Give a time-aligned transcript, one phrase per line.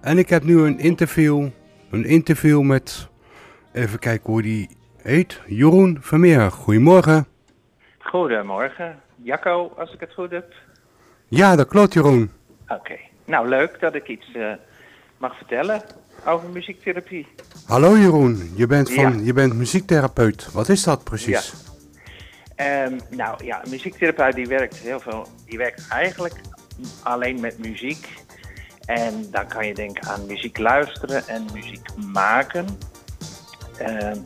[0.00, 1.48] En ik heb nu een interview,
[1.90, 3.08] een interview met,
[3.72, 6.50] even kijken hoe die heet, Jeroen Vermeer.
[6.50, 7.26] Goedemorgen.
[7.98, 9.00] Goedemorgen.
[9.22, 10.52] Jacco, als ik het goed heb.
[11.28, 12.30] Ja, dat klopt Jeroen.
[12.68, 12.96] Oké.
[13.24, 14.52] Nou, leuk dat ik iets eh,
[15.18, 15.82] mag vertellen
[16.26, 17.26] over muziektherapie.
[17.66, 19.24] Hallo Jeroen, je bent, van, Ja.
[19.24, 20.52] je bent muziektherapeut.
[20.52, 21.54] Wat is dat precies?
[22.56, 25.26] Ehm, nou ja, een muziektherapeut die werkt heel veel.
[25.46, 26.34] Die werkt eigenlijk
[27.02, 28.08] alleen met muziek.
[28.84, 32.66] En dan kan je denken aan muziek luisteren en muziek maken.
[33.78, 34.16] Ehm,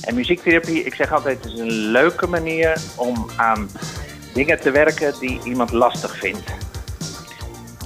[0.00, 3.68] en muziektherapie, ik zeg altijd, is een leuke manier om aan
[4.34, 6.50] dingen te werken die iemand lastig vindt.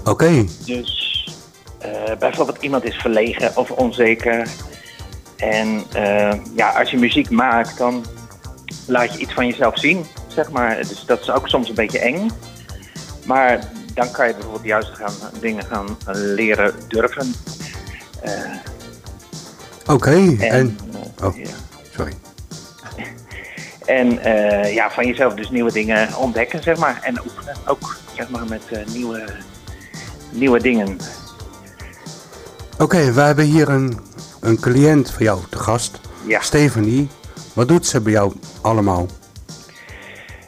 [0.04, 1.04] Oké, Dus
[1.78, 4.48] eh, bijvoorbeeld iemand is verlegen of onzeker.
[5.36, 8.04] En eh, ja, als je muziek maakt, dan
[8.86, 10.76] laat je iets van jezelf zien, zeg maar.
[10.76, 12.30] Dus dat is ook soms een beetje eng.
[13.24, 17.34] Maar dan kan je bijvoorbeeld juist gaan, dingen gaan leren durven.
[18.20, 18.32] Eh,
[19.86, 20.10] oké.
[20.10, 20.78] en, En,
[21.18, 21.36] eh, oh.
[21.36, 21.48] ja.
[21.90, 22.12] sorry.
[23.86, 27.00] En eh, ja, van jezelf dus nieuwe dingen ontdekken, zeg maar.
[27.02, 28.62] En oefenen ook, zeg maar, met
[28.92, 29.24] nieuwe,
[30.30, 30.98] nieuwe dingen.
[32.78, 34.00] Oké, we hebben hier een,
[34.40, 36.00] een cliënt van jou te gast.
[36.26, 36.40] Ja.
[36.40, 37.08] Stephanie.
[37.52, 39.06] Wat doet ze bij jou allemaal?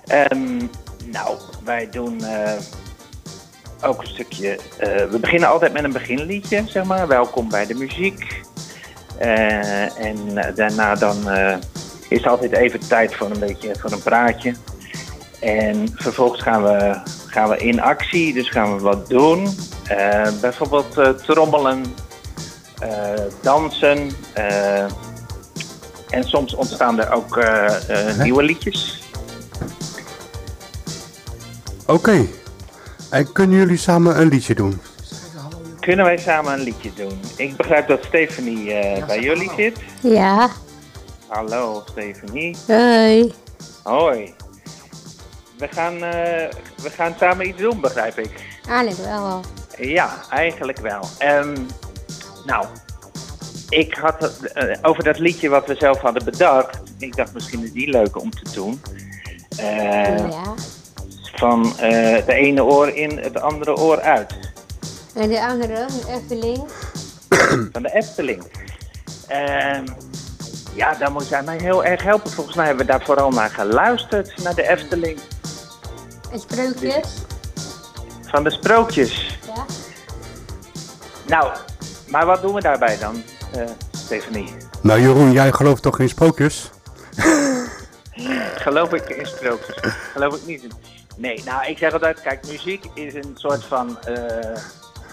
[0.05, 0.57] Ehm,
[1.11, 2.21] nou, wij doen
[3.83, 4.59] ook een stukje.
[4.79, 7.09] eh, we beginnen altijd met een beginliedje, zeg maar.
[7.09, 8.47] Welkom bij de muziek.
[9.19, 11.57] Eh, en eh, daarna dan eh,
[12.09, 14.55] is altijd even tijd voor een beetje voor een praatje.
[15.41, 19.49] En vervolgens gaan we, gaan we in actie, dus gaan we wat doen.
[20.41, 21.85] Bijvoorbeeld trommelen,
[23.43, 24.11] dansen.
[26.09, 27.43] en soms ontstaan er ook
[28.19, 29.03] nieuwe liedjes.
[31.87, 32.27] Oké.
[33.11, 34.81] En kunnen jullie samen een liedje doen?
[35.81, 37.21] Kunnen wij samen een liedje doen?
[37.37, 39.79] Ik begrijp dat Stephanie eh, bij jullie zit.
[40.03, 40.49] Ja,
[41.27, 42.57] Hallo Stephanie.
[42.67, 43.33] hoi.
[43.83, 44.35] Hoi.
[45.59, 46.49] We gaan, eh,
[46.83, 48.31] we gaan samen iets doen, begrijp ik.
[48.69, 49.41] Eigenlijk wel.
[49.79, 51.09] Ja, eigenlijk wel.
[51.19, 51.57] Ehm,
[52.45, 52.67] nou,
[53.69, 56.79] ik had het, eh, over dat liedje wat we zelf hadden bedacht.
[56.99, 58.81] Ik dacht misschien is die leuk om te doen.
[59.57, 60.55] Eh, ja.
[61.39, 64.35] Van eh, het ene oor in, het andere oor uit.
[65.15, 66.65] En de andere, de Efteling.
[67.73, 68.43] van de Efteling.
[69.27, 69.87] Ehm,
[70.75, 72.31] ja, daar moet jij mij heel erg helpen.
[72.31, 75.19] Volgens mij hebben we daar vooral naar geluisterd, naar de Efteling.
[76.33, 77.07] En sprookjes.
[78.27, 79.39] Van de sprookjes.
[79.47, 79.65] Ja.
[81.27, 81.57] Nou,
[82.09, 83.23] maar wat doen we daarbij dan,
[83.53, 84.49] eh, Stephanie?
[84.83, 86.71] Nou Jeroen, jij gelooft toch in sprookjes?
[88.67, 89.77] Geloof ik in sprookjes?
[90.13, 90.73] Geloof ik niet in.
[91.19, 94.57] Nee, nou, ik zeg altijd, kijk, muziek is een soort van eh,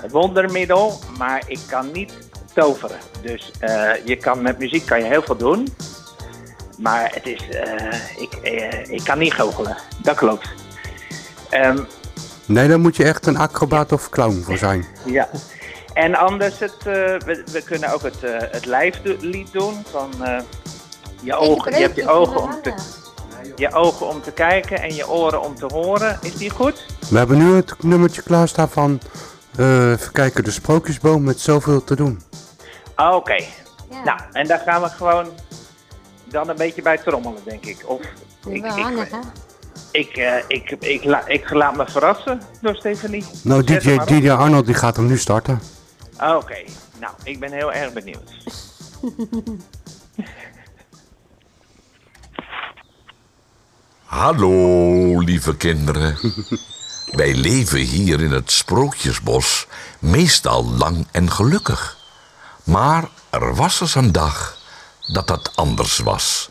[0.10, 2.14] wondermiddel, maar ik kan niet
[2.54, 2.98] toveren.
[3.22, 5.68] Dus eh, je kan, met muziek kan je heel veel doen,
[6.78, 8.34] maar het is, eh, ik,
[8.90, 9.78] ik kan niet goochelen.
[10.02, 10.50] Dat klopt.
[11.50, 11.80] Ehm,
[12.46, 14.86] Nee, daar moet je echt een acrobaat of clown voor zijn.
[15.06, 15.30] ja.
[15.94, 18.16] En anders, het, eh, we, we kunnen ook het,
[18.52, 20.40] het lijflied doen van eh,
[21.22, 21.72] je ogen.
[21.72, 22.74] Je hebt je ogen om te
[23.56, 26.18] je ogen om te kijken en je oren om te horen.
[26.22, 26.86] Is die goed?
[27.10, 29.00] We hebben nu het nummertje klaarstaan van...
[29.58, 32.22] eh even kijken, de sprookjesboom met zoveel te doen.
[32.96, 33.34] Ah, Oké.
[33.90, 34.04] Ja.
[34.04, 35.28] Nou, en daar gaan we gewoon
[36.24, 37.78] dan een beetje bij trommelen, denk ik.
[37.86, 39.18] Of is ik, wel ik, handig, hè?
[39.92, 43.26] ik, eh, ik, ik, la- ik laat me verrassen door Stefanie.
[43.44, 43.98] Nou, DJ.
[44.06, 45.60] DJ Arnold die gaat hem nu starten.
[46.16, 46.58] Ah, Oké.
[47.00, 48.32] Nou, ik ben heel erg benieuwd.
[54.16, 56.18] Hallo, lieve kinderen.
[57.20, 59.68] Wij leven hier in het Sprookjesbos
[60.00, 61.98] meestal lang en gelukkig.
[62.64, 64.58] Maar er was eens een dag
[65.08, 66.50] dat dat anders was.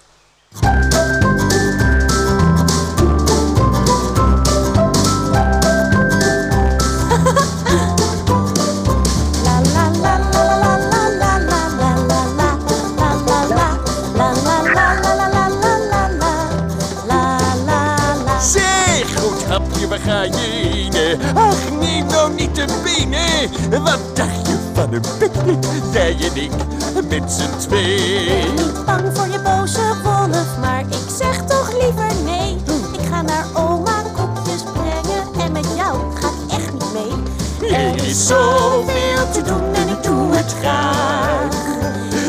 [19.88, 21.20] Waar ga je heen?
[21.34, 23.82] Ach, neem nou niet de benen.
[23.82, 26.50] Wat dacht je van een picknick, jij en ik,
[27.08, 28.46] met z'n twee?
[28.87, 32.56] Bang voor je boze wolf, maar ik zeg toch liever nee.
[32.93, 37.72] Ik ga naar oma koekjes brengen en met jou ga ik echt niet mee.
[37.72, 41.62] Er is zoveel te doen en ik doe het graag.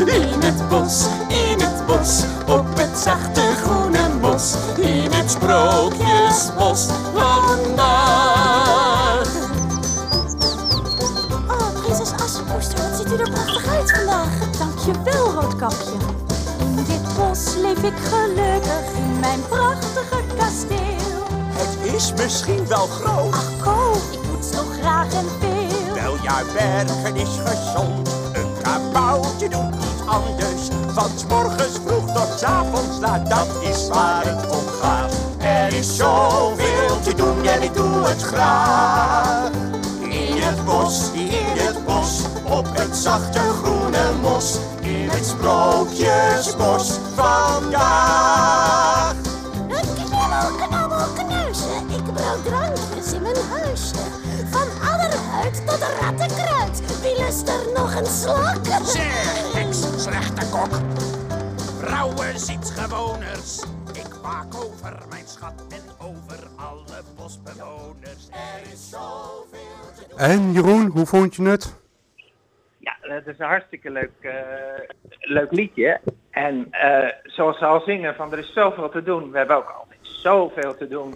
[0.06, 4.54] In het bos, in het bos, op het zachte groene mos.
[4.76, 6.86] In het sprookjesbos
[17.86, 21.22] ik gelukkig in mijn prachtige kasteel.
[21.50, 23.34] Het is misschien wel groot.
[23.34, 25.94] Ach, Ko, ik moet zo graag en veel.
[25.94, 28.08] Wel ja, werken is gezond.
[28.32, 30.68] Een kabouwtje doet niet anders.
[30.86, 35.12] Van 's morgens vroeg tot 's avonds laat, dat is waar het om gaat.
[35.38, 39.50] Er is zoveel te doen en ik doe het graag.
[40.00, 44.58] In het bos, in het bos, op het zachte groene mos.
[44.80, 49.14] In het sprookjesbos vandaag.
[49.94, 51.88] Knibbel, knabbel, knuizen.
[51.90, 53.94] Ik brouw drankjes in mijn huisje.
[54.50, 57.00] Van adderhuid tot rattenkruid.
[57.02, 58.64] Wie lust er nog een slok?
[58.84, 60.72] Zeg, heks, slechte kok.
[61.80, 63.62] Vrouwen ziet gewoners.
[63.92, 68.28] Ik waak over mijn schat en over alle bosbewoners.
[68.30, 70.18] Er is zoveel te doen.
[70.18, 71.74] En Jeroen, hoe vond je het?
[72.78, 74.32] Ja, het is een hartstikke leuk, eh,
[75.20, 76.00] leuk liedje.
[76.36, 79.30] En eh, zoals ze al zingen, van er is zoveel te doen.
[79.30, 81.14] We hebben ook altijd zoveel te doen.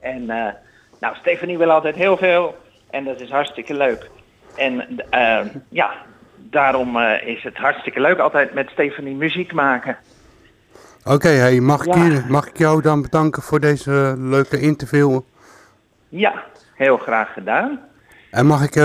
[0.00, 0.52] En eh,
[1.00, 2.56] nou, Stefanie wil altijd heel veel.
[2.90, 4.10] En dat is hartstikke leuk.
[4.56, 5.90] En eh, ja,
[6.36, 9.96] daarom is het hartstikke leuk altijd met Stefanie muziek maken.
[11.04, 12.24] Oké, hey, mag, Ja.
[12.28, 15.20] mag ik jou dan bedanken voor deze leuke interview?
[16.08, 16.44] Ja,
[16.74, 17.80] heel graag gedaan.
[18.30, 18.82] En mag ik.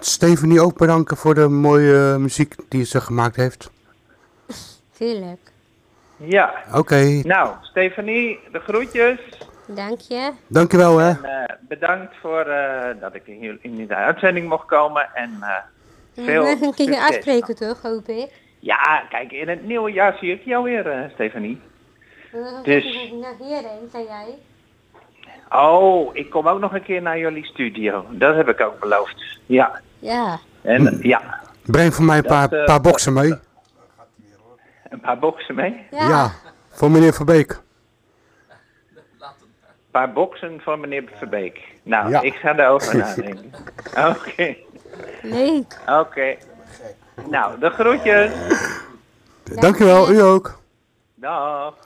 [0.00, 3.74] Stefanie ook bedanken voor de mooie muziek die ze gemaakt heeft?
[4.98, 5.40] Tuurlijk.
[6.16, 9.18] Ja, Oké, nou, Stefanie, de groetjes.
[9.66, 10.30] Dank je.
[10.46, 11.08] dankjewel hè.
[11.08, 15.08] En eh, bedankt voor eh, dat ik hier in de uitzending mocht komen.
[15.14, 16.98] En eh, veel We succes.
[17.08, 18.30] afspreken toch, hoop ik.
[18.58, 21.60] Ja, kijk, in het nieuwe jaar zie ik jou weer, Stefanie.
[22.34, 24.34] Uh, Dus- Naar hierheen, zei jij.
[25.50, 28.04] Oh, ik kom ook nog een keer naar jullie studio.
[28.10, 29.38] Dat heb ik ook beloofd.
[29.46, 30.38] Ja, Ja.
[30.62, 33.34] en ja, Breng voor mij een paar, Dat, paar boksen mee.
[34.96, 35.86] Een paar boksen mee.
[35.90, 36.08] Ja.
[36.08, 36.32] Ja.
[36.70, 37.50] voor meneer Verbeek.
[38.90, 41.60] Een paar boksen van meneer Verbeek.
[41.82, 42.20] Nou, Ja.
[42.20, 43.52] ik ga daarover nadenken.
[43.96, 44.56] Oké,
[45.22, 45.78] Leuk.
[45.86, 46.36] oké.
[47.30, 48.32] Nou, de groetjes.
[49.44, 50.58] Dankjewel, u ook.
[51.14, 51.76] Dag.